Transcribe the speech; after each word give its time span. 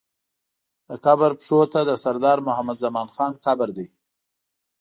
د 0.87 0.89
قبر 1.05 1.31
پښو 1.39 1.59
ته 1.73 1.79
د 1.89 1.91
سردار 2.03 2.37
محمد 2.47 2.77
زمان 2.83 3.07
خان 3.15 3.33
قبر 3.45 3.69
دی. 3.77 3.87